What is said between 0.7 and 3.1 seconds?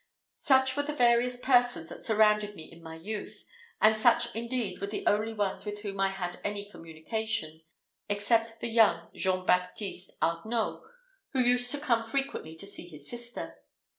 were the various persons that surrounded me in my